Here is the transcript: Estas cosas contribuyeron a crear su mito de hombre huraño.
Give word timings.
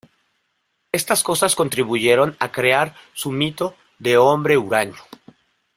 Estas 0.91 1.21
cosas 1.21 1.53
contribuyeron 1.55 2.35
a 2.39 2.51
crear 2.51 2.95
su 3.13 3.31
mito 3.31 3.75
de 3.99 4.17
hombre 4.17 4.57
huraño. 4.57 4.95